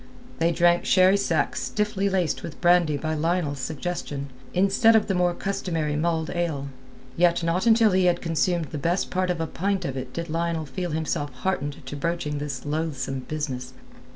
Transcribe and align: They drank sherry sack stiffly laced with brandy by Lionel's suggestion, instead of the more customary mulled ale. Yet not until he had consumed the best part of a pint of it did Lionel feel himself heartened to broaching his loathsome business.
They 0.39 0.51
drank 0.51 0.83
sherry 0.83 1.15
sack 1.15 1.55
stiffly 1.55 2.09
laced 2.09 2.41
with 2.41 2.59
brandy 2.59 2.97
by 2.97 3.13
Lionel's 3.13 3.59
suggestion, 3.59 4.31
instead 4.51 4.95
of 4.95 5.05
the 5.05 5.13
more 5.13 5.35
customary 5.35 5.95
mulled 5.95 6.31
ale. 6.31 6.69
Yet 7.15 7.43
not 7.43 7.67
until 7.67 7.91
he 7.91 8.05
had 8.05 8.19
consumed 8.19 8.69
the 8.71 8.79
best 8.79 9.11
part 9.11 9.29
of 9.29 9.39
a 9.39 9.45
pint 9.45 9.85
of 9.85 9.95
it 9.95 10.11
did 10.11 10.27
Lionel 10.27 10.65
feel 10.65 10.89
himself 10.89 11.31
heartened 11.31 11.85
to 11.85 11.95
broaching 11.95 12.39
his 12.39 12.65
loathsome 12.65 13.19
business. 13.27 13.73